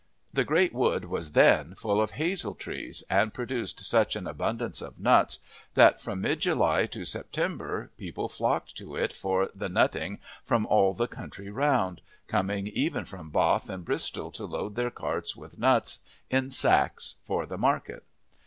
[0.33, 4.99] The great wood was then full of hazel trees, and produced such an abundance of
[4.99, 5.37] nuts
[5.75, 10.95] that from mid July to September people flocked to it for the nutting from all
[10.95, 15.99] the country round, coming even from Bath and Bristol to load their carts with nuts
[16.31, 18.03] in sacks for the market.